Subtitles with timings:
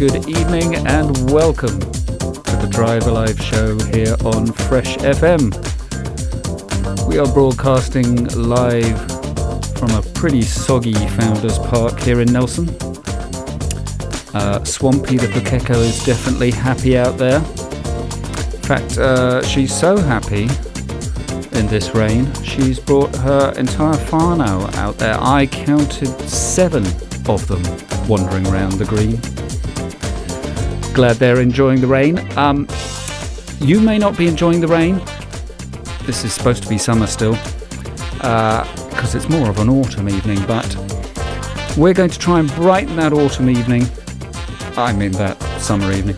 [0.00, 5.52] Good evening and welcome to the Drive Alive show here on Fresh FM.
[7.06, 8.98] We are broadcasting live
[9.76, 12.70] from a pretty soggy Founders Park here in Nelson.
[14.32, 17.36] Uh, Swampy the Pukeko is definitely happy out there.
[17.36, 20.44] In fact, uh, she's so happy
[21.58, 25.18] in this rain, she's brought her entire whānau out there.
[25.20, 26.86] I counted seven
[27.28, 27.62] of them
[28.08, 29.20] wandering around the green
[30.94, 32.18] glad they're enjoying the rain.
[32.38, 32.66] Um,
[33.60, 35.00] you may not be enjoying the rain.
[36.04, 37.34] This is supposed to be summer still,
[38.12, 40.66] because uh, it's more of an autumn evening, but
[41.76, 43.86] we're going to try and brighten that autumn evening.
[44.76, 46.16] I mean that summer evening.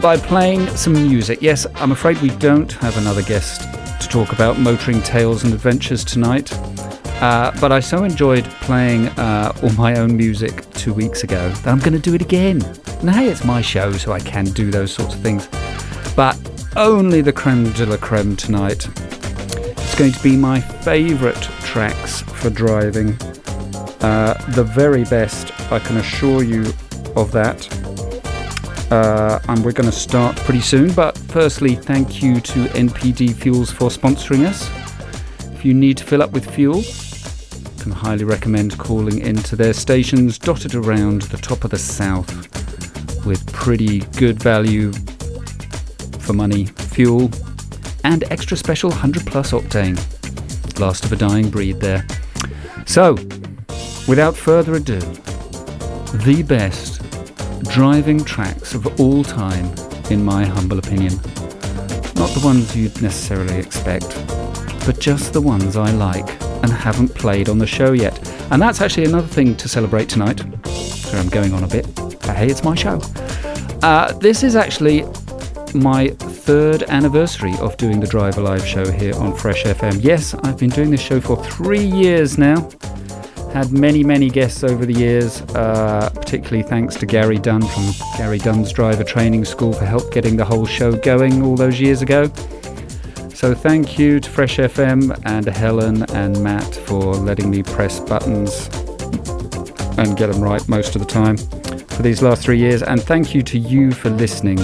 [0.00, 1.40] By playing some music.
[1.40, 3.62] Yes, I'm afraid we don't have another guest
[4.00, 6.52] to talk about motoring tales and adventures tonight.
[7.22, 11.66] Uh, but I so enjoyed playing uh, all my own music two weeks ago that
[11.66, 12.60] I'm going to do it again.
[13.02, 15.48] Now, hey, it's my show, so I can do those sorts of things.
[16.16, 16.36] But
[16.76, 18.88] only the creme de la creme tonight.
[18.96, 23.10] It's going to be my favourite tracks for driving.
[24.00, 26.62] Uh, the very best, I can assure you
[27.14, 27.68] of that.
[28.90, 30.92] Uh, and we're going to start pretty soon.
[30.92, 34.70] But firstly, thank you to NPD Fuels for sponsoring us.
[35.52, 36.82] If you need to fill up with fuel,
[37.78, 42.65] can highly recommend calling into their stations dotted around the top of the south
[43.26, 44.92] with pretty good value
[46.20, 47.30] for money fuel
[48.04, 49.98] and extra special 100 plus octane.
[50.78, 52.06] Last of a dying breed there.
[52.86, 53.14] So,
[54.06, 55.00] without further ado,
[56.24, 57.02] the best
[57.64, 59.74] driving tracks of all time,
[60.10, 61.14] in my humble opinion.
[62.14, 64.08] Not the ones you'd necessarily expect,
[64.86, 66.28] but just the ones I like
[66.62, 68.16] and haven't played on the show yet.
[68.50, 70.40] And that's actually another thing to celebrate tonight.
[70.66, 72.05] Sorry, I'm going on a bit.
[72.26, 73.00] But hey, it's my show.
[73.82, 75.04] Uh, this is actually
[75.74, 80.02] my third anniversary of doing the Drive Alive show here on Fresh FM.
[80.02, 82.68] Yes, I've been doing this show for three years now.
[83.52, 88.38] Had many, many guests over the years, uh, particularly thanks to Gary Dunn from Gary
[88.38, 92.26] Dunn's Driver Training School for help getting the whole show going all those years ago.
[93.34, 98.68] So thank you to Fresh FM and Helen and Matt for letting me press buttons
[99.98, 101.36] and get them right most of the time
[101.96, 102.82] for these last three years.
[102.82, 104.58] And thank you to you for listening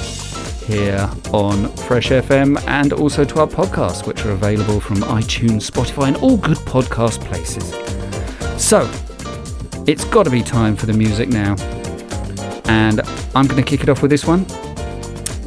[0.66, 6.09] here on Fresh FM and also to our podcasts, which are available from iTunes, Spotify,
[6.09, 7.71] and all good podcast places.
[8.62, 8.88] So
[9.87, 11.56] it's got to be time for the music now.
[12.66, 13.00] And
[13.34, 14.47] I'm going to kick it off with this one.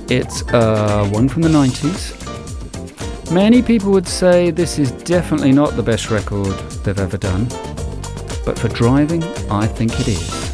[0.10, 2.22] It's uh, one from the 90s.
[3.32, 6.54] Many people would say this is definitely not the best record
[6.84, 7.46] they've ever done,
[8.46, 10.45] but for driving, I think it is.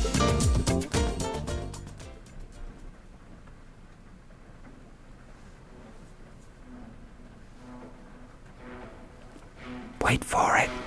[10.12, 10.81] Wait for it.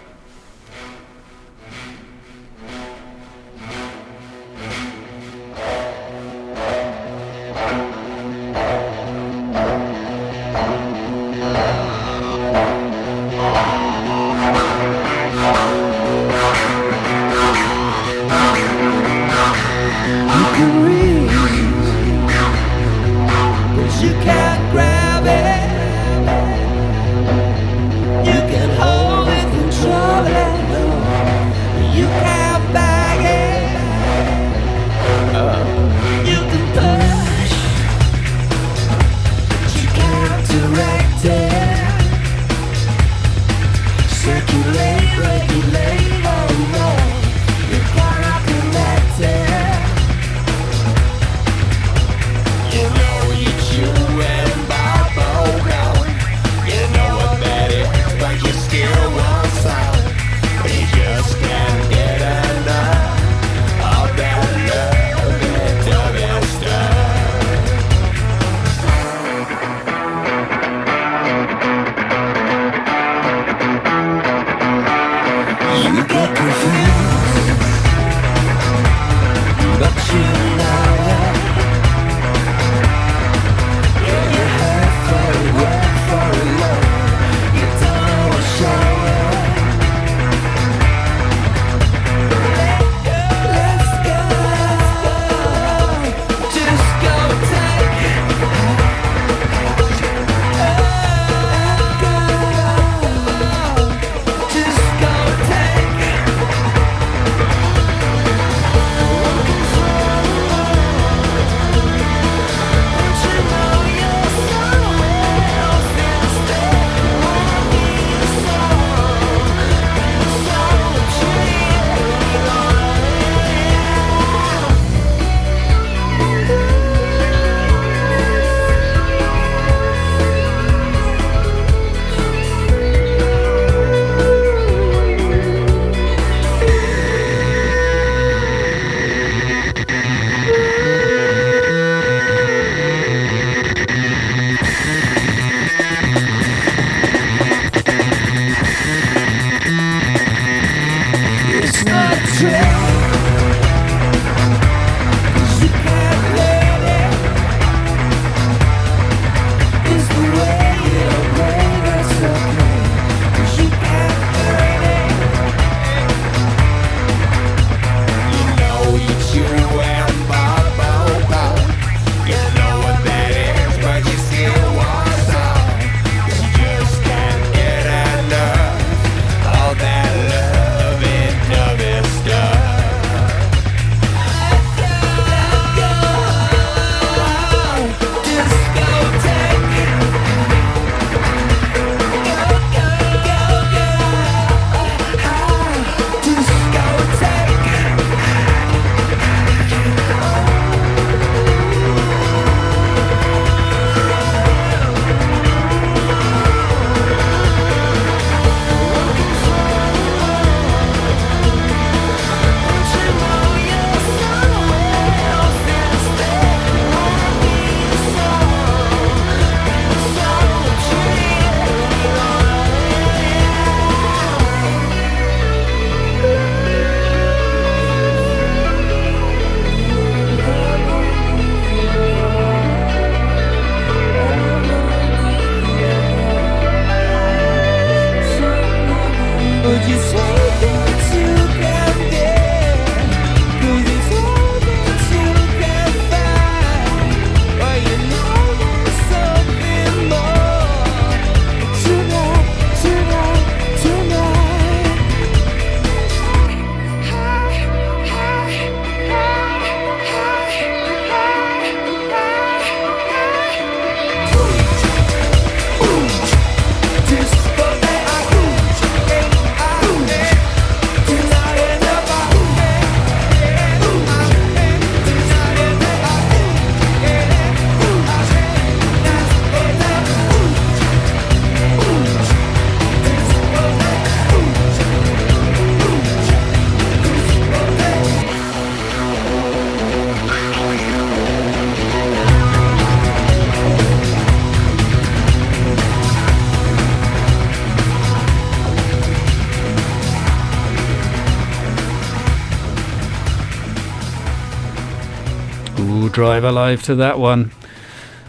[306.24, 307.50] Drive alive to that one.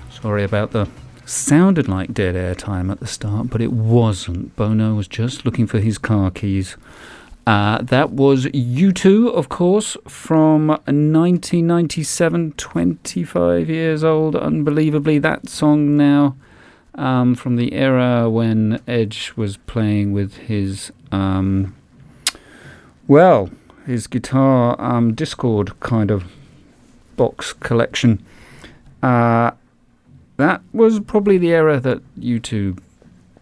[0.09, 0.89] Sorry about the
[1.25, 4.53] sounded like dead air time at the start, but it wasn't.
[4.57, 6.75] Bono was just looking for his car keys.
[7.47, 14.35] Uh, that was U2, of course, from 1997, 25 years old.
[14.35, 16.35] Unbelievably, that song now
[16.95, 21.73] um, from the era when Edge was playing with his, um,
[23.07, 23.49] well,
[23.85, 26.25] his guitar um, Dischord kind of
[27.15, 28.23] box collection.
[29.01, 29.51] Uh,
[30.37, 32.79] that was probably the era that U2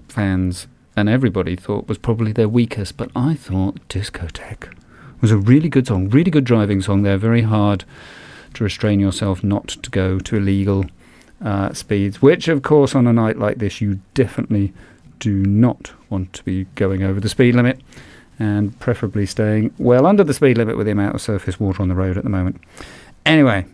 [0.08, 4.74] fans and everybody thought was probably their weakest, but I thought Discotheque
[5.22, 7.86] was a really good song, really good driving song there, very hard
[8.54, 10.86] to restrain yourself not to go to illegal
[11.44, 14.74] uh, speeds, which, of course, on a night like this, you definitely
[15.20, 17.80] do not want to be going over the speed limit
[18.38, 21.88] and preferably staying well under the speed limit with the amount of surface water on
[21.88, 22.60] the road at the moment.
[23.26, 23.66] Anyway,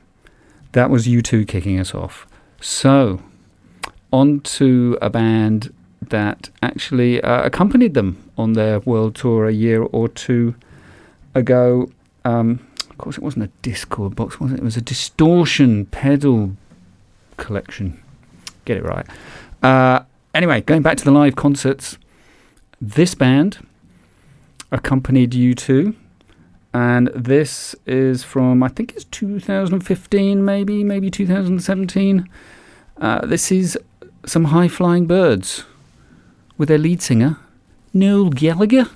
[0.74, 2.27] that was U2 kicking us off.
[2.62, 3.22] So,
[4.12, 9.82] on to a band that actually uh, accompanied them on their world tour a year
[9.82, 10.56] or two
[11.34, 11.89] ago.
[12.25, 14.60] Um, of course, it wasn't a Discord box, was it?
[14.60, 16.56] It was a distortion pedal
[17.38, 18.01] collection.
[18.65, 19.06] Get it right.
[19.63, 20.01] Uh,
[20.34, 21.98] anyway, going back to the live concerts,
[22.82, 23.65] this band
[24.72, 25.96] accompanied U2
[26.73, 32.27] and this is from I think it's 2015, maybe maybe 2017.
[32.97, 33.77] Uh, this is
[34.25, 35.63] some high flying birds
[36.57, 37.38] with their lead singer
[37.93, 38.88] Noel Gallagher.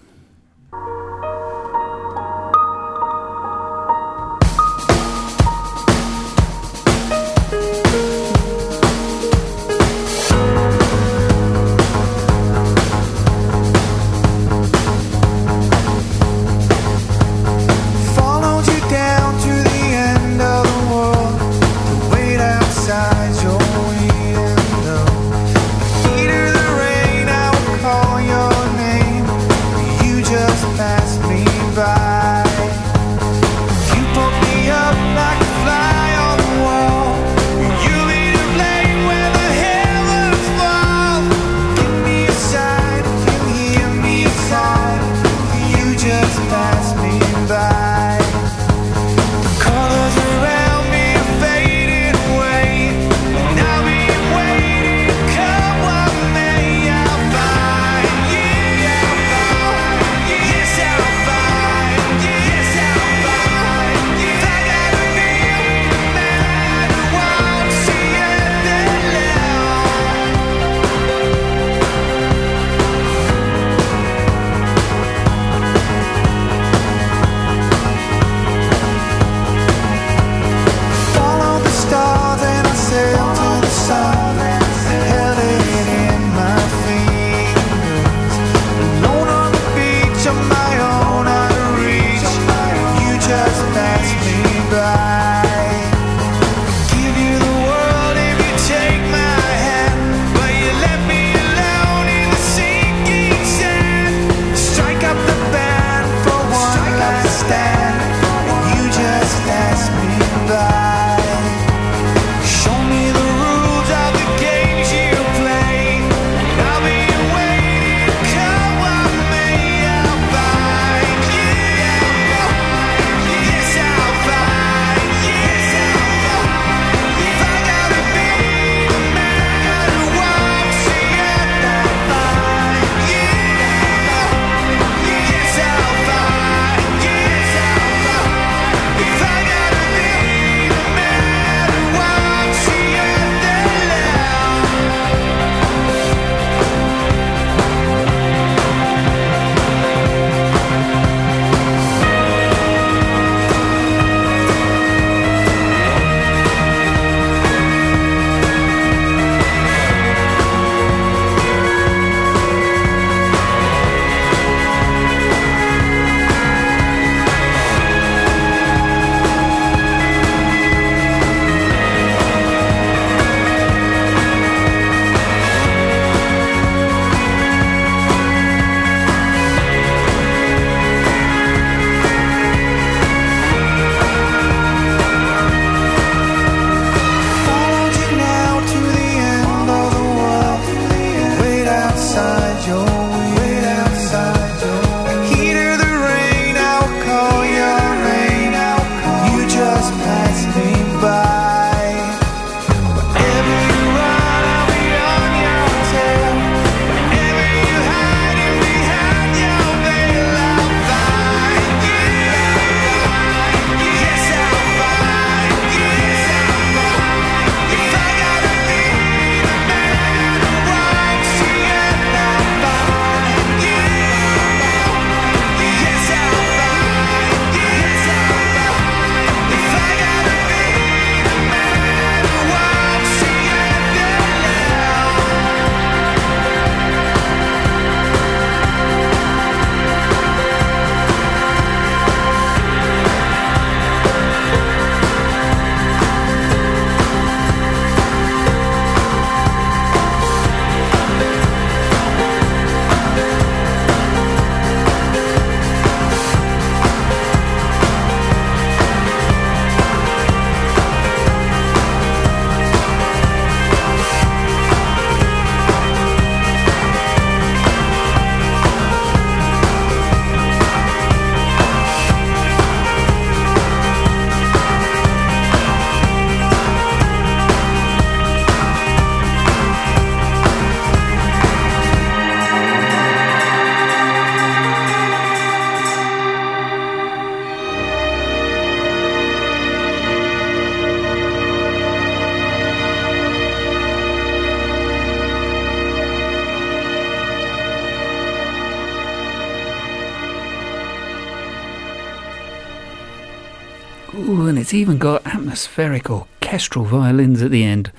[305.54, 307.92] Atmospheric orchestral violins at the end.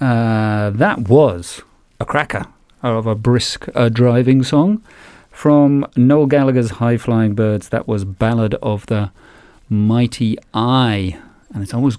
[0.00, 1.62] Uh, that was
[2.00, 2.46] a cracker
[2.82, 4.82] of a brisk uh, driving song
[5.30, 7.68] from Noel Gallagher's High Flying Birds.
[7.68, 9.12] That was Ballad of the
[9.68, 11.16] Mighty I.
[11.54, 11.96] And it's always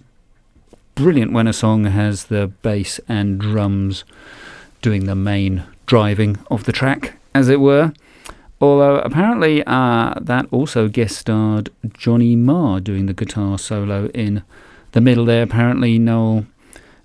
[0.95, 4.03] brilliant when a song has the bass and drums
[4.81, 7.93] doing the main driving of the track, as it were.
[8.59, 14.43] Although apparently uh, that also guest starred Johnny Marr doing the guitar solo in
[14.91, 15.43] the middle there.
[15.43, 16.45] Apparently, Noel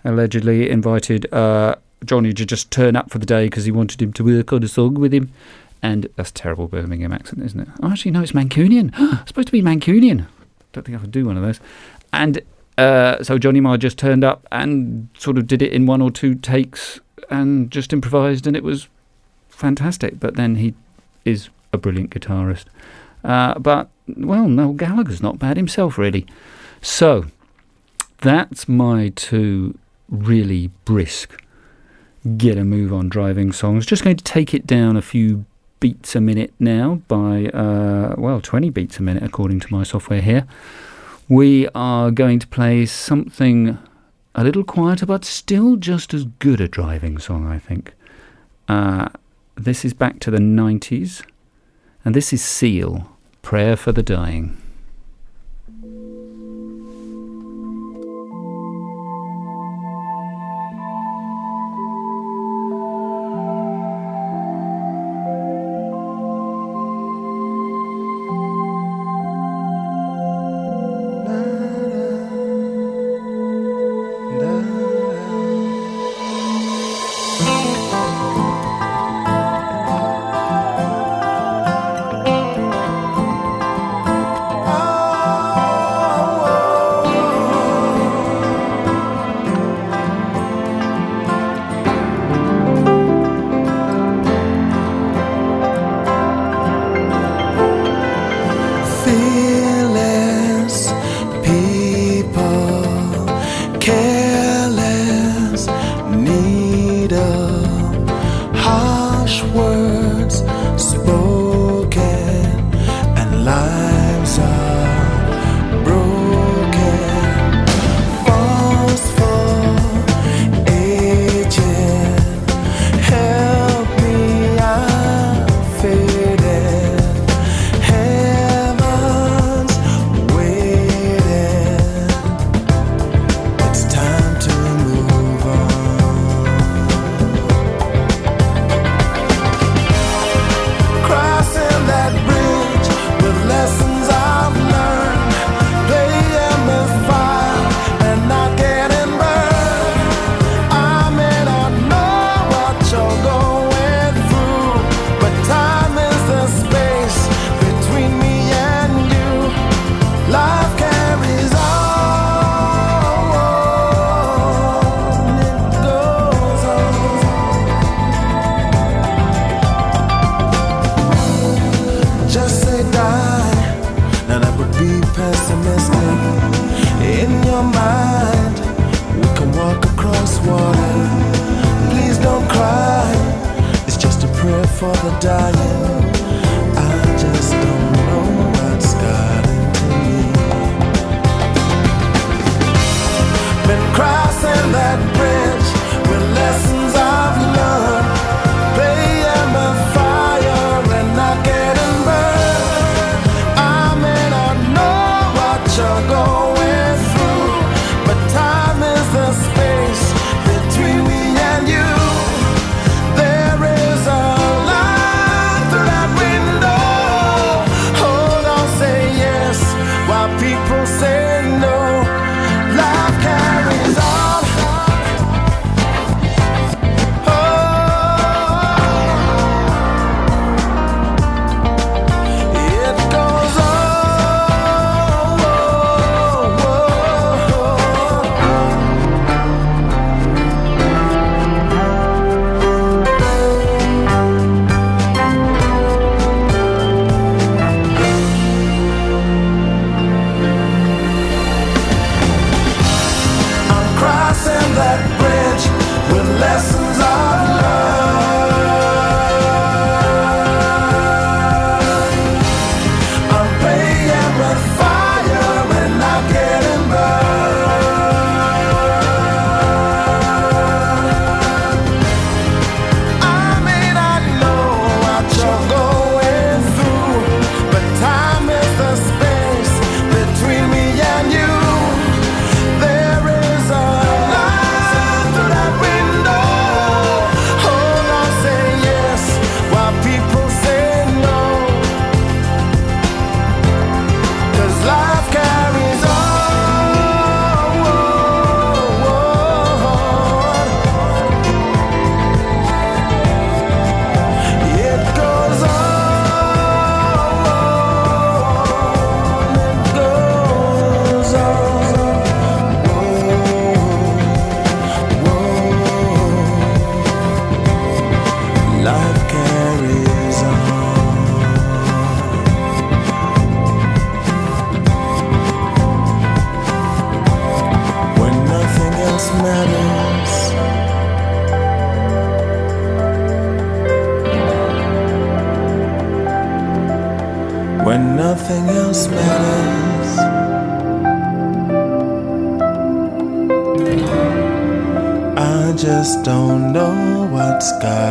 [0.05, 4.13] allegedly invited uh, Johnny to just turn up for the day because he wanted him
[4.15, 5.33] to work on a song with him.
[5.83, 7.69] And that's terrible Birmingham accent, isn't it?
[7.83, 8.93] Oh, actually, no, it's Mancunian.
[9.21, 10.27] it's supposed to be Mancunian.
[10.73, 11.61] Don't think I could do one of those.
[12.13, 12.41] And
[12.79, 16.11] uh, so Johnny Marr just turned up and sort of did it in one or
[16.11, 17.01] two takes
[17.31, 18.89] and just improvised, and it was
[19.49, 20.21] fantastic.
[20.21, 20.75] But then he
[21.25, 22.65] is a brilliant guitarist.
[23.25, 26.27] Uh, but, well, Noel Gallagher's not bad himself, really.
[26.81, 27.27] So,
[28.19, 31.43] that's my two really brisk,
[32.37, 33.87] get a move on driving songs.
[33.87, 35.45] Just going to take it down a few
[35.81, 40.23] beats a minute now by, uh, well, 20 beats a minute according to my software
[40.23, 40.47] here.
[41.29, 43.79] We are going to play something
[44.35, 47.95] a little quieter, but still just as good a driving song, I think.
[48.69, 49.09] Uh,
[49.57, 51.25] this is back to the 90s,
[52.05, 53.11] and this is Seal
[53.43, 54.57] Prayer for the Dying.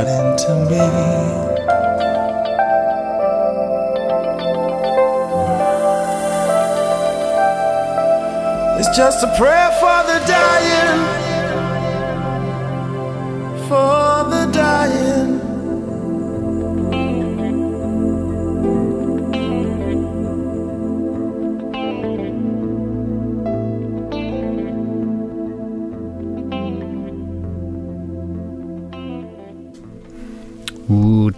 [0.08, 0.86] Into me.
[8.80, 11.00] It's just a prayer for the dying,
[13.68, 14.05] for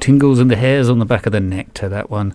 [0.07, 2.33] tingles in the hairs on the back of the neck to that one.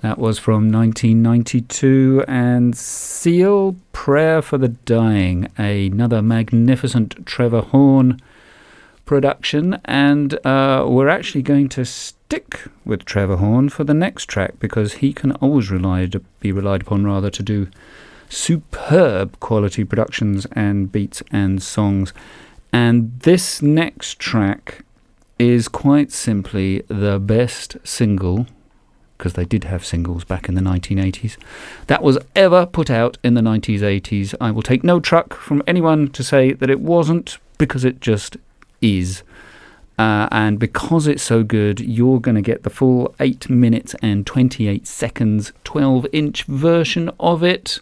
[0.00, 8.20] That was from 1992 and Seal Prayer for the Dying, another magnificent Trevor Horn
[9.04, 9.80] production.
[9.84, 14.94] And uh, we're actually going to stick with Trevor Horn for the next track because
[14.94, 17.68] he can always relied, be relied upon rather to do
[18.28, 22.12] superb quality productions and beats and songs.
[22.72, 24.82] And this next track
[25.38, 28.46] is quite simply the best single,
[29.16, 31.36] because they did have singles back in the 1980s,
[31.86, 34.34] that was ever put out in the 90s, 80s.
[34.40, 38.36] I will take no truck from anyone to say that it wasn't, because it just
[38.80, 39.22] is.
[39.98, 44.26] Uh, and because it's so good, you're going to get the full 8 minutes and
[44.26, 47.80] 28 seconds, 12 inch version of it.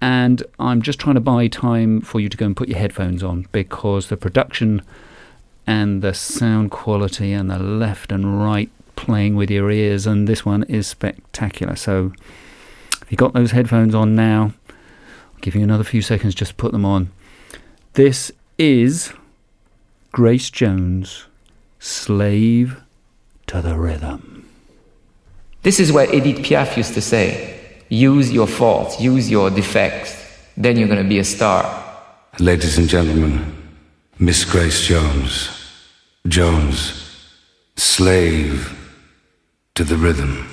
[0.00, 3.22] And I'm just trying to buy time for you to go and put your headphones
[3.22, 4.82] on because the production
[5.70, 10.44] and the sound quality and the left and right playing with your ears and this
[10.44, 12.12] one is spectacular so
[13.00, 16.56] if you've got those headphones on now I'll give you another few seconds just to
[16.56, 17.12] put them on
[17.92, 19.12] this is
[20.10, 21.26] Grace Jones
[21.78, 22.82] Slave
[23.46, 24.48] to the Rhythm
[25.62, 30.16] This is what Edith Piaf used to say use your faults, use your defects,
[30.56, 31.64] then you're going to be a star.
[32.38, 33.56] Ladies and gentlemen,
[34.18, 35.59] Miss Grace Jones.
[36.28, 37.26] Jones,
[37.76, 38.76] slave
[39.74, 40.46] to the rhythm.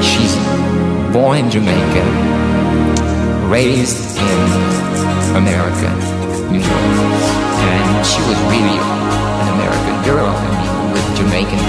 [0.00, 0.34] She's
[1.12, 2.04] born Jamaica,
[3.46, 5.92] raised in America,
[6.50, 6.72] New York,
[7.60, 8.78] and she was really
[9.36, 10.35] an American girl
[11.16, 11.65] Jamaican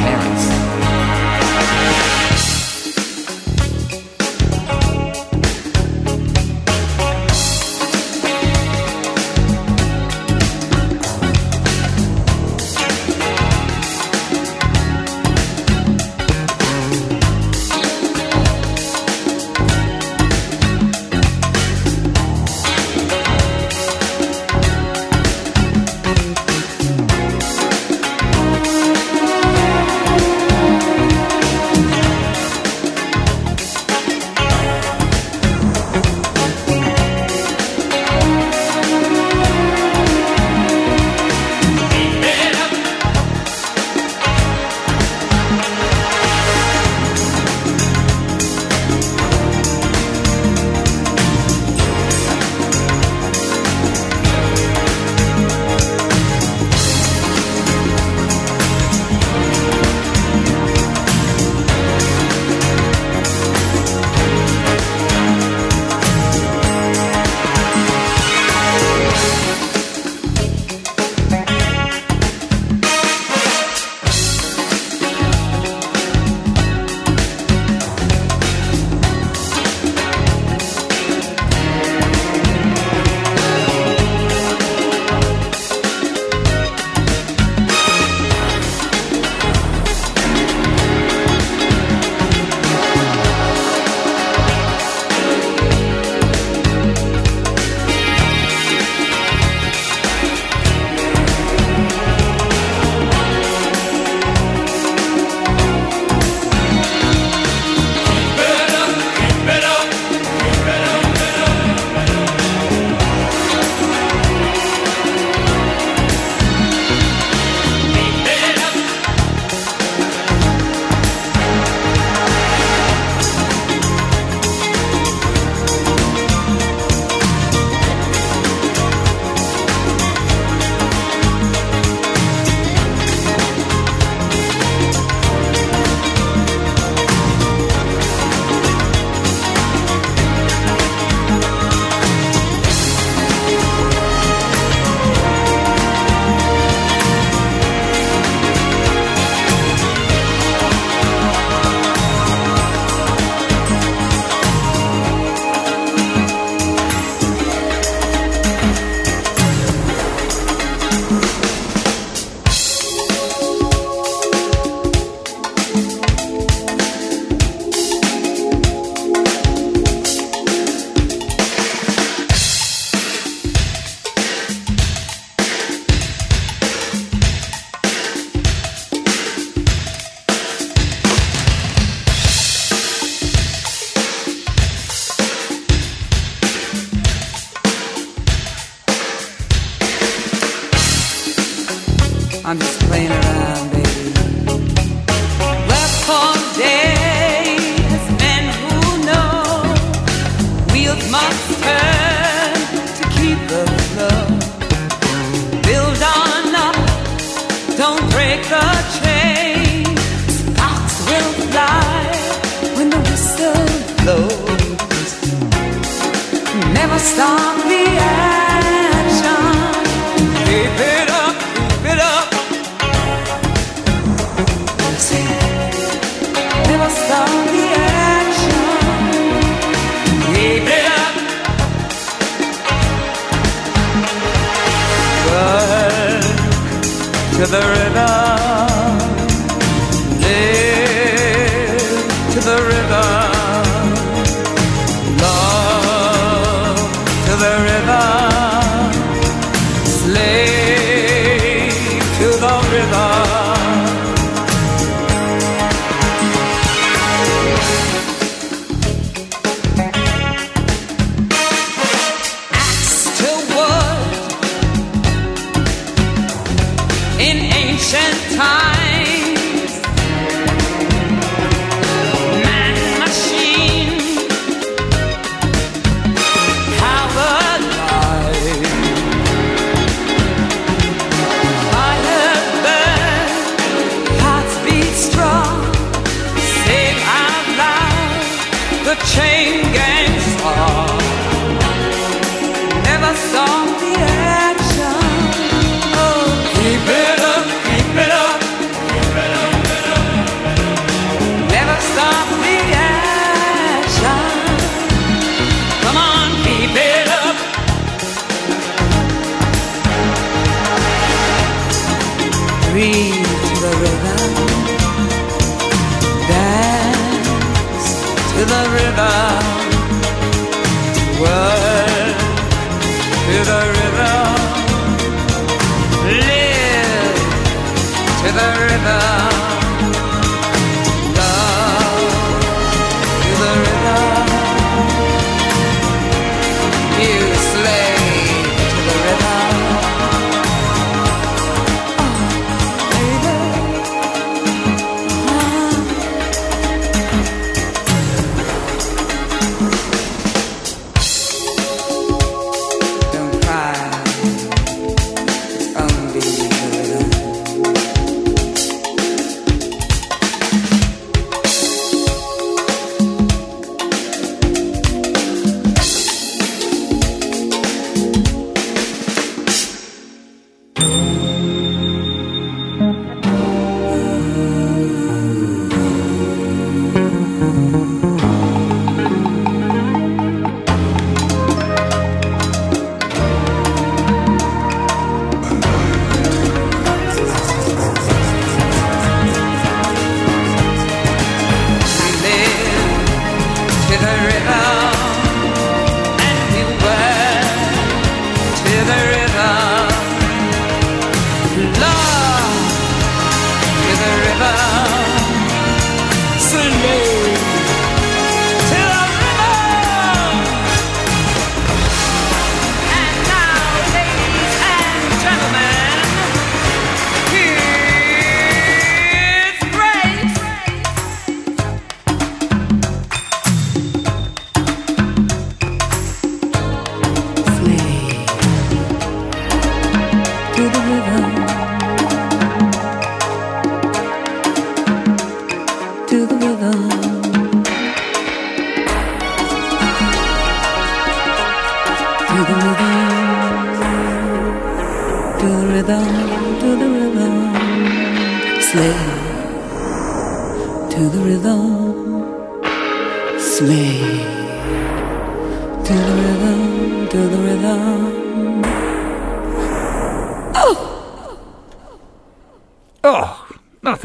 [192.47, 192.76] I'm just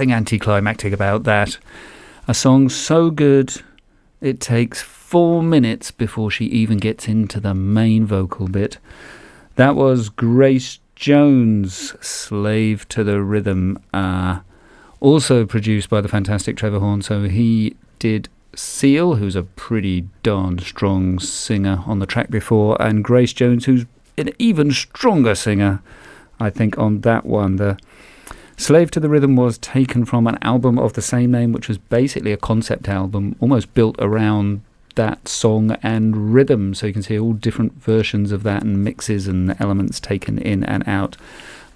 [0.03, 1.59] nothing anticlimactic about that.
[2.27, 3.63] A song so good
[4.21, 8.79] it takes four minutes before she even gets into the main vocal bit.
[9.55, 14.41] That was Grace Jones, Slave to the Rhythm, uh,
[14.99, 17.03] also produced by the fantastic Trevor Horn.
[17.03, 23.05] So he did Seal, who's a pretty darn strong singer on the track before, and
[23.05, 23.87] Grace Jones, who's
[24.19, 25.81] an even stronger singer,
[26.41, 27.55] I think, on that one.
[27.55, 27.79] The
[28.63, 31.79] Slave to the Rhythm was taken from an album of the same name, which was
[31.79, 34.63] basically a concept album, almost built around
[34.95, 36.73] that song and rhythm.
[36.73, 40.63] So you can see all different versions of that and mixes and elements taken in
[40.63, 41.17] and out.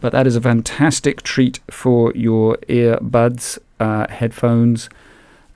[0.00, 4.88] But that is a fantastic treat for your earbuds, uh, headphones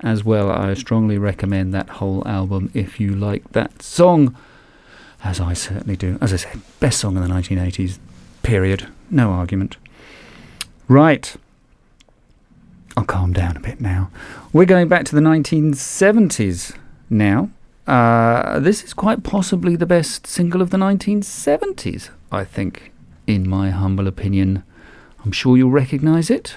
[0.00, 0.50] as well.
[0.50, 4.36] I strongly recommend that whole album if you like that song,
[5.22, 6.18] as I certainly do.
[6.20, 8.00] As I said, best song in the 1980s,
[8.42, 8.88] period.
[9.12, 9.76] No argument.
[10.90, 11.36] Right.
[12.96, 14.10] I'll calm down a bit now.
[14.52, 16.76] We're going back to the 1970s
[17.08, 17.50] now.
[17.86, 22.90] Uh, this is quite possibly the best single of the 1970s, I think,
[23.28, 24.64] in my humble opinion.
[25.24, 26.56] I'm sure you'll recognise it.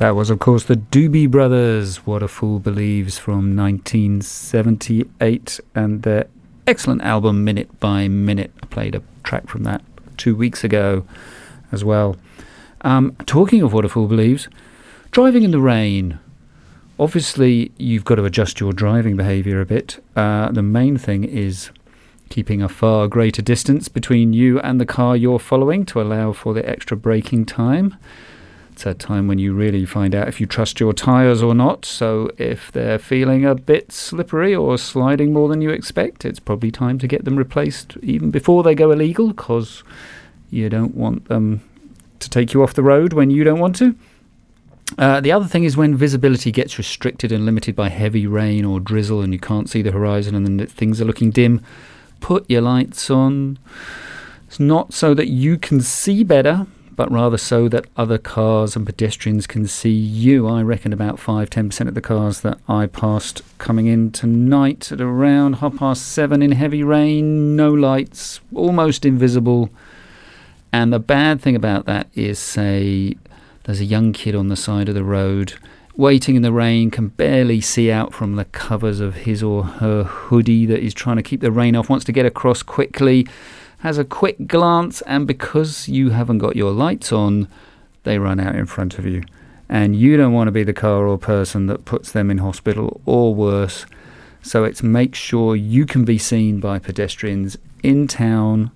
[0.00, 6.26] That was, of course, the Doobie Brothers, What a Fool Believes from 1978, and their
[6.66, 8.50] excellent album, Minute by Minute.
[8.62, 9.82] I played a track from that
[10.16, 11.04] two weeks ago
[11.70, 12.16] as well.
[12.80, 14.48] Um, talking of What a Fool Believes,
[15.10, 16.18] driving in the rain.
[16.98, 20.02] Obviously, you've got to adjust your driving behaviour a bit.
[20.16, 21.72] Uh, the main thing is
[22.30, 26.54] keeping a far greater distance between you and the car you're following to allow for
[26.54, 27.98] the extra braking time.
[28.80, 31.84] It's a time when you really find out if you trust your tyres or not.
[31.84, 36.70] So, if they're feeling a bit slippery or sliding more than you expect, it's probably
[36.70, 39.84] time to get them replaced even before they go illegal because
[40.48, 41.60] you don't want them
[42.20, 43.94] to take you off the road when you don't want to.
[44.96, 48.80] Uh, the other thing is when visibility gets restricted and limited by heavy rain or
[48.80, 51.62] drizzle and you can't see the horizon and things are looking dim,
[52.20, 53.58] put your lights on.
[54.46, 56.66] It's not so that you can see better,
[57.00, 60.46] but rather so that other cars and pedestrians can see you.
[60.46, 65.00] I reckon about 5 10% of the cars that I passed coming in tonight at
[65.00, 69.70] around half past seven in heavy rain, no lights, almost invisible.
[70.74, 73.16] And the bad thing about that is, say,
[73.64, 75.54] there's a young kid on the side of the road
[75.96, 80.04] waiting in the rain, can barely see out from the covers of his or her
[80.04, 83.26] hoodie that he's trying to keep the rain off, wants to get across quickly,
[83.80, 87.48] has a quick glance, and because you haven't got your lights on,
[88.04, 89.22] they run out in front of you.
[89.68, 93.00] And you don't want to be the car or person that puts them in hospital
[93.06, 93.86] or worse.
[94.42, 98.70] So it's make sure you can be seen by pedestrians in town,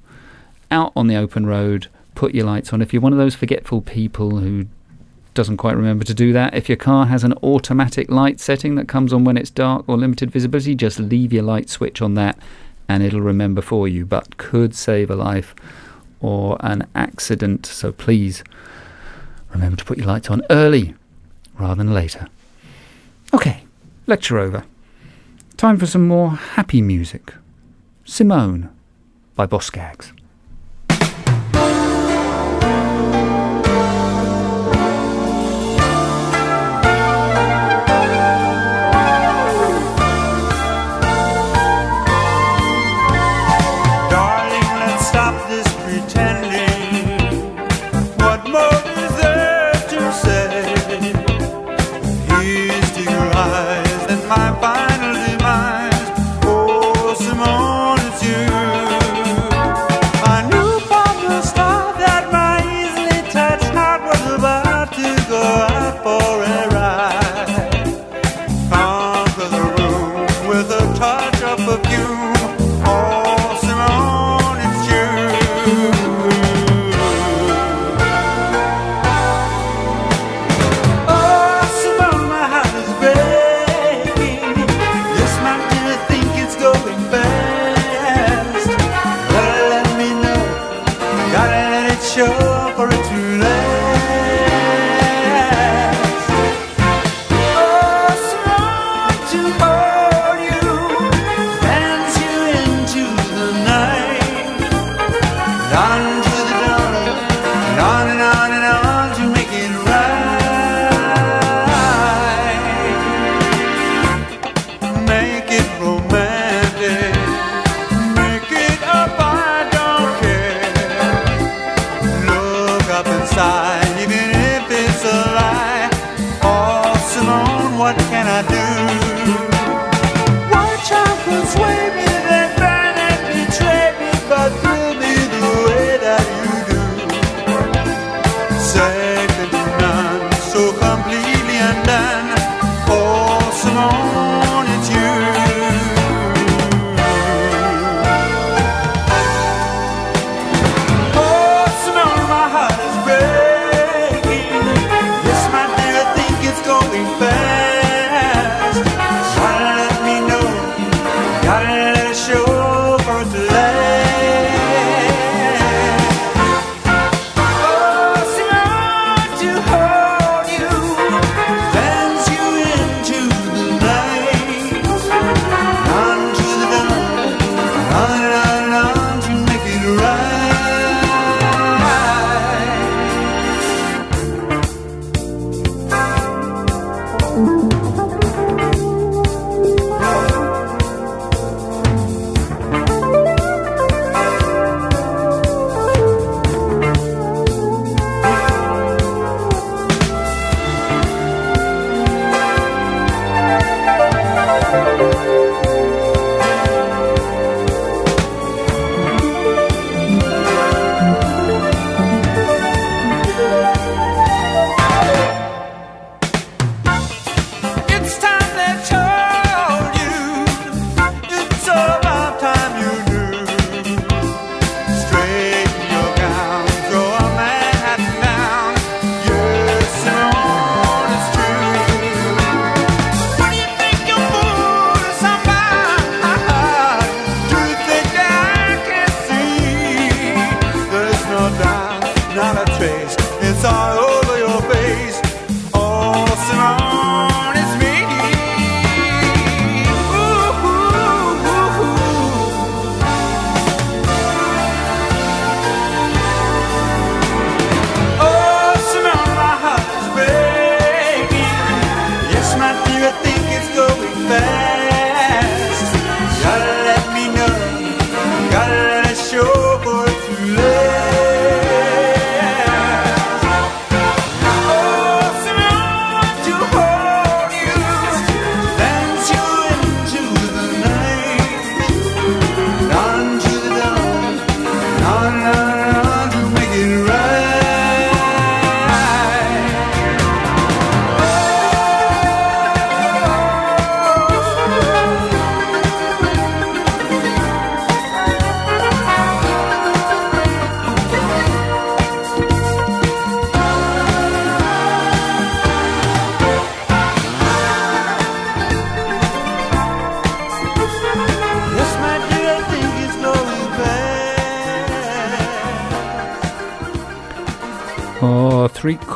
[0.71, 2.81] out on the open road, put your lights on.
[2.81, 4.67] If you're one of those forgetful people who
[5.35, 8.89] doesn't quite remember to do that, if your car has an automatic light setting that
[8.89, 12.39] comes on when it's dark or limited visibility, just leave your light switch on that
[12.89, 15.55] and it'll remember for you, but could save a life
[16.21, 17.67] or an accident.
[17.67, 18.45] So please
[19.53, 20.95] remember to put your lights on early
[21.59, 22.29] rather than later.
[23.33, 23.65] Okay,
[24.07, 24.65] lecture over.
[25.57, 27.35] Time for some more happy music.
[28.05, 28.69] Simone
[29.35, 30.13] by Boz Scaggs.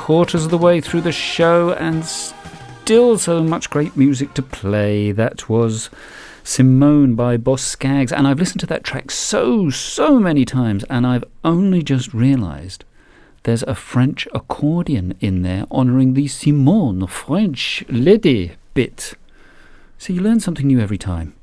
[0.08, 5.12] Quarters of the way through the show and still so much great music to play.
[5.12, 5.90] That was
[6.42, 11.06] Simone by Boz Scaggs, and I've listened to that track so, so many times, and
[11.06, 12.86] I've only just realised
[13.42, 19.12] there's a French accordion in there honouring the Simone French lady bit.
[19.98, 21.34] So you learn something new every time.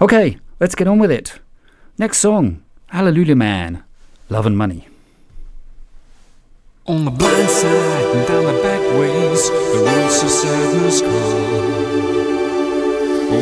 [0.00, 1.38] Okay, let's get on with it.
[1.98, 3.84] Next song Hallelujah Man,
[4.30, 4.88] Love and Money.
[6.88, 11.42] On the blind side and down the back ways, the roads to sadness call.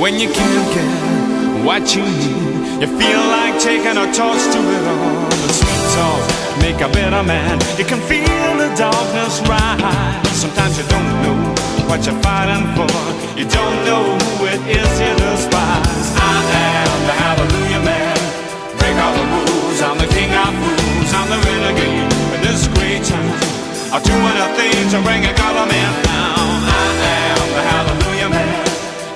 [0.01, 4.85] When you can't get what you need, you feel like taking a torch to it
[4.89, 5.29] all.
[5.29, 6.25] The sweet talk
[6.65, 7.61] make a better man.
[7.77, 8.25] You can feel
[8.57, 10.25] the darkness rise.
[10.33, 11.37] Sometimes you don't know
[11.85, 12.89] what you're fighting for.
[13.37, 16.17] You don't know who it is you despise.
[16.17, 16.33] I
[16.81, 18.17] am the Hallelujah Man.
[18.81, 19.85] Break all the rules.
[19.85, 21.13] I'm the king of fools.
[21.13, 23.34] I'm the renegade in this great town.
[23.95, 25.71] I'm doing a thing to bring a government
[26.03, 26.35] down.
[26.67, 26.91] I
[27.31, 28.67] am the Hallelujah Man.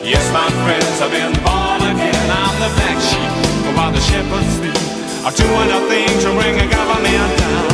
[0.06, 2.30] Yes, my friends, I've been born again.
[2.30, 4.78] I'm the black sheep while the shepherds sleep.
[5.26, 7.66] I'm doing a thing to bring a government down.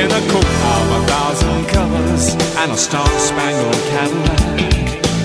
[0.00, 4.48] In a coat of a thousand colors and a star-spangled Cadillac,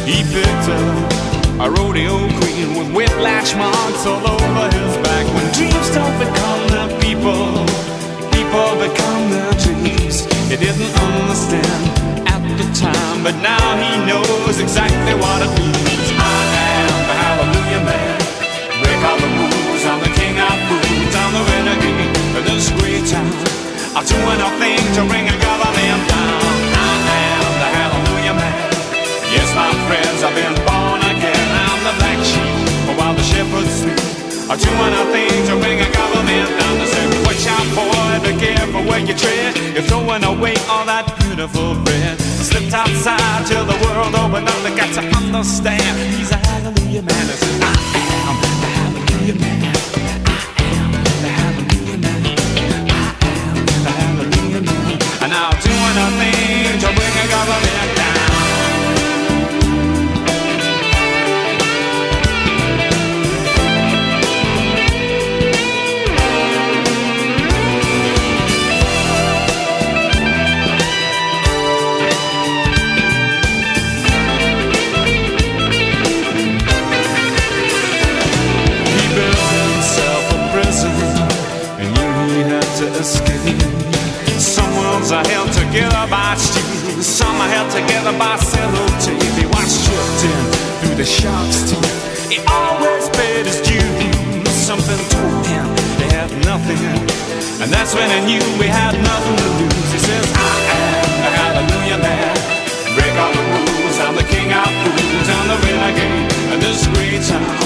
[0.05, 1.28] he picked up
[1.59, 5.25] a rodeo queen with whiplash marks all over his back.
[5.35, 7.67] When dreams don't become the people,
[8.31, 10.23] people become their dreams.
[10.47, 11.83] He didn't understand
[12.31, 16.07] at the time, but now he knows exactly what it means.
[16.15, 16.39] I
[16.79, 18.15] am the Hallelujah Man.
[18.79, 19.83] Break all the rules.
[19.83, 21.11] I'm the king of fools.
[21.11, 23.35] I'm the renegade of this great town.
[23.99, 26.39] I'm doing a thing to bring a government down.
[26.71, 28.55] I am the Hallelujah Man.
[29.27, 30.68] Yes, my friends, I've been
[32.99, 33.95] while the shepherds sleep.
[34.51, 36.73] I'm doing a thing to bring a government down.
[36.79, 39.55] They say, watch out, boy, be careful where you tread.
[39.73, 42.19] You're throwing away all that beautiful bread.
[42.19, 44.59] Slipped outside till the world opened up.
[44.65, 45.95] They got to understand.
[46.13, 47.25] He's a hallelujah man.
[47.63, 47.77] I
[48.27, 49.98] am the hallelujah man.
[84.37, 89.33] Some worlds are held together by steel, some are held together by sellotape.
[89.39, 90.43] He was stripped in
[90.79, 92.31] through the shark's teeth.
[92.31, 94.49] He always paid his dues.
[94.69, 95.65] Something told him
[95.97, 96.77] he had nothing,
[97.61, 99.89] and that's when he knew we had nothing to lose.
[99.91, 102.35] He says, "I am the Hallelujah Man.
[102.95, 103.97] Break all the rules.
[104.05, 105.27] I'm the king of fools.
[105.35, 107.57] I'm the renegade in this great town."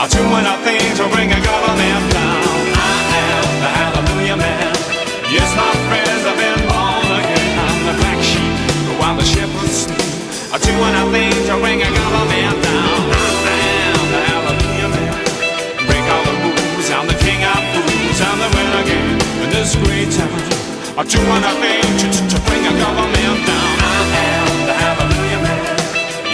[0.00, 2.56] I'm doing a thing to bring a government down.
[2.72, 4.75] I am the Hallelujah Man.
[5.26, 7.58] Yes, my friends, I've been born again.
[7.58, 8.54] I'm the black sheep
[8.94, 9.98] while the shepherds sleep.
[10.54, 13.10] I do doing a thing to bring a government down.
[13.10, 13.58] I
[13.90, 15.18] am the Hallelujah Man.
[15.82, 16.86] Break all the rules.
[16.94, 18.18] I'm the king of fools.
[18.22, 20.30] I'm the renegade in this great town.
[20.94, 23.72] I'm doing a thing to, to, to bring a government down.
[23.82, 23.98] I
[24.30, 25.58] am the Hallelujah Man.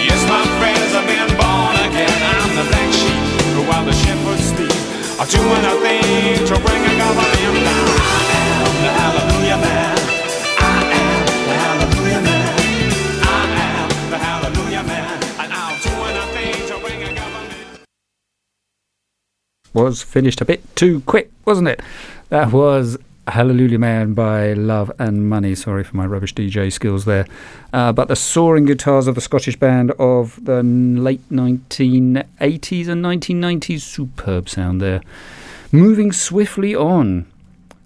[0.05, 2.19] Yes, my friends, I've been born again.
[2.29, 4.77] I'm the black sheep while the shepherds sleep.
[5.17, 8.02] I'm doing a thing to bring a government down.
[19.73, 21.81] Was finished a bit too quick, wasn't it?
[22.29, 22.95] That was
[23.27, 25.55] Hallelujah Man by Love and Money.
[25.55, 27.25] Sorry for my rubbish DJ skills there.
[27.71, 33.81] Uh, but the soaring guitars of the Scottish band of the late 1980s and 1990s.
[33.81, 35.01] Superb sound there.
[35.71, 37.25] Moving swiftly on.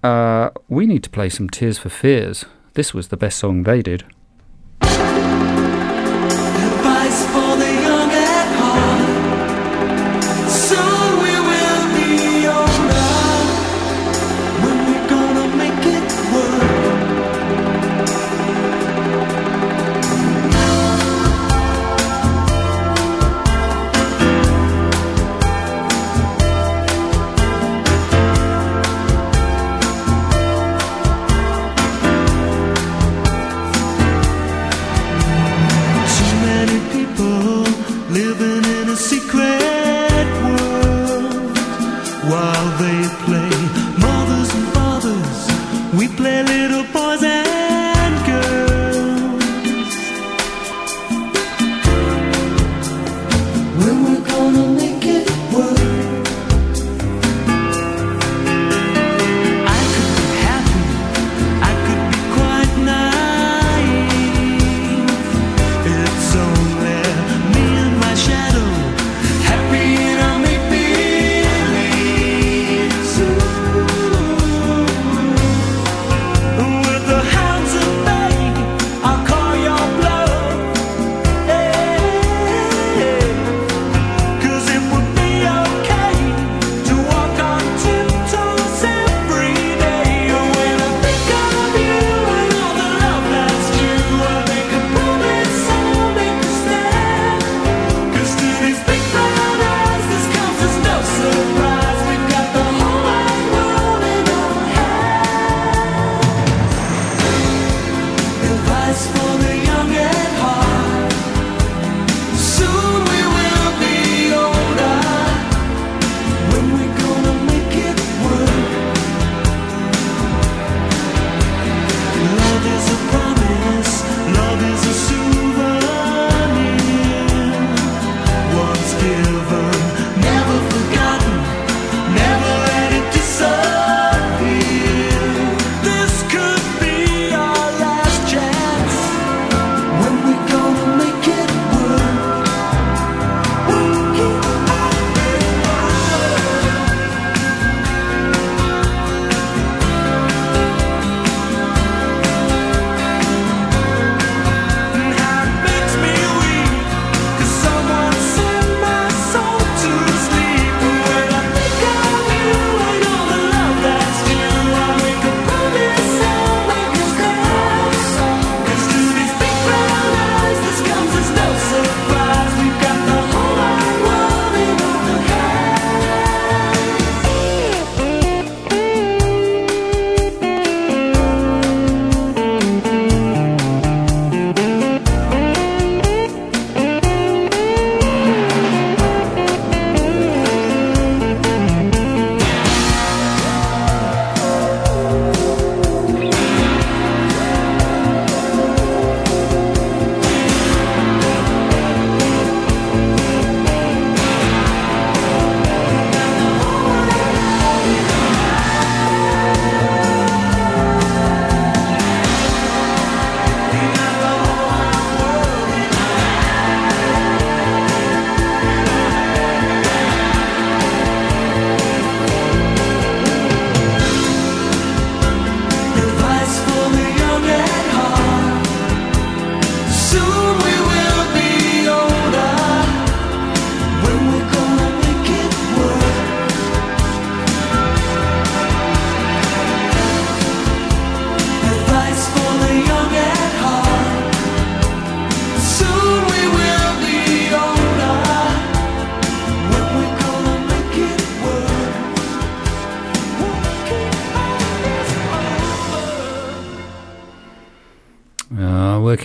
[0.02, 2.44] Uh, we need to play some Tears for Fears.
[2.74, 4.04] This was the best song they did.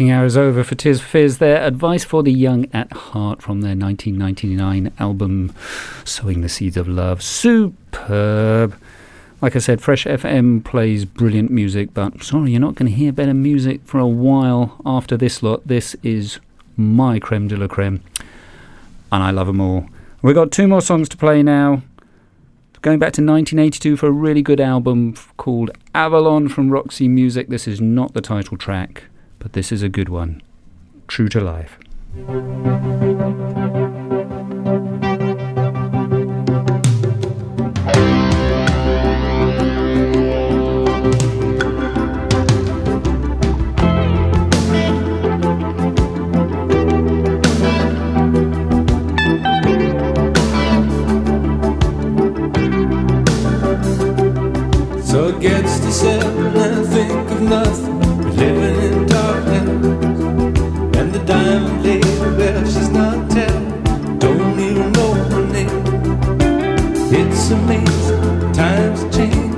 [0.03, 1.37] Working hours over for Tiz Fizz.
[1.37, 5.55] Their advice for the young at heart from their 1999 album,
[6.03, 7.21] Sowing the Seeds of Love.
[7.21, 8.77] Superb.
[9.41, 13.13] Like I said, Fresh FM plays brilliant music, but sorry, you're not going to hear
[13.13, 15.65] better music for a while after this lot.
[15.65, 16.41] This is
[16.75, 18.03] my creme de la creme,
[19.09, 19.87] and I love them all.
[20.21, 21.81] We've got two more songs to play now.
[22.81, 27.47] Going back to 1982 for a really good album called Avalon from Roxy Music.
[27.47, 29.03] This is not the title track,
[29.43, 30.41] but this is a good one.
[31.07, 31.77] True to Life.
[55.05, 57.92] So it gets to seven I think of nothing.
[67.45, 69.53] It's amazing, times change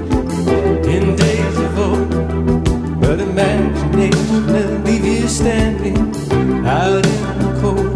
[0.87, 2.99] in days of old.
[2.99, 5.95] But imagination will leave you standing
[6.65, 7.93] out in the cold.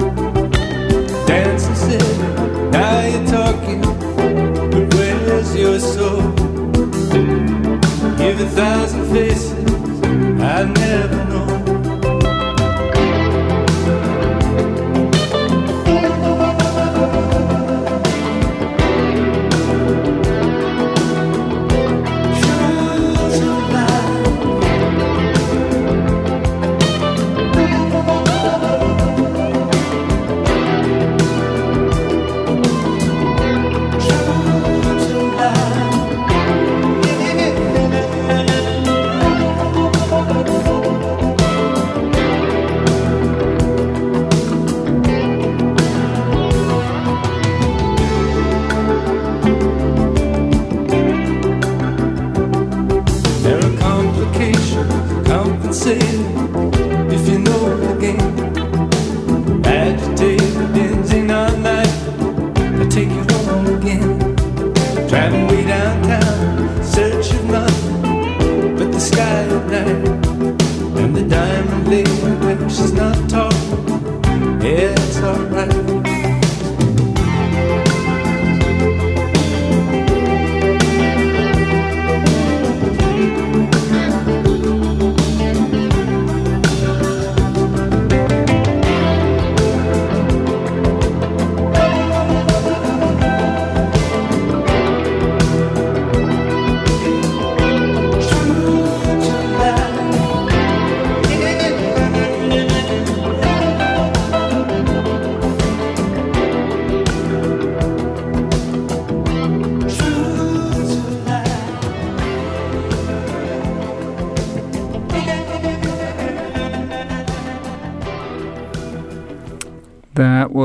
[1.26, 2.18] Dancing city,
[2.70, 3.82] now you're talking.
[4.70, 6.22] But where's your soul?
[8.20, 9.29] Give a thousand faces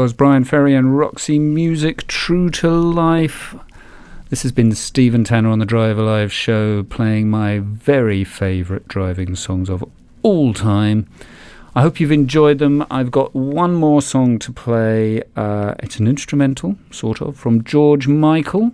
[0.05, 3.55] was Bryan Ferry and Roxy Music, True to Life.
[4.29, 9.35] This has been Stephen Tanner on the Drive Alive show, playing my very favourite driving
[9.35, 9.83] songs of
[10.23, 11.09] all time.
[11.75, 12.85] I hope you've enjoyed them.
[12.91, 15.23] I've got one more song to play.
[15.37, 18.73] Uh, it's an instrumental, sort of, from George Michael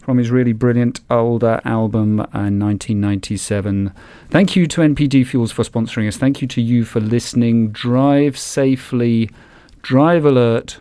[0.00, 3.92] from his really brilliant older album in 1997.
[4.30, 6.16] Thank you to NPD Fuels for sponsoring us.
[6.16, 7.68] Thank you to you for listening.
[7.72, 9.30] Drive safely,
[9.82, 10.80] drive alert,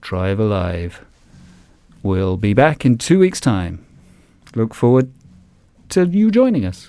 [0.00, 1.04] drive alive.
[2.02, 3.84] We'll be back in two weeks' time.
[4.54, 5.12] Look forward
[5.90, 6.88] to you joining us.